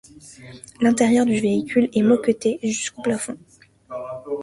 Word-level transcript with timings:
L'intérieur 0.81 1.27
du 1.27 1.39
véhicule 1.39 1.87
est 1.93 2.01
moquetté 2.01 2.57
jusqu'au 2.63 3.03
plafond. 3.03 3.37